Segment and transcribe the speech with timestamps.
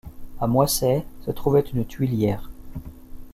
[0.39, 2.49] À Moissey se trouvait une tuilière.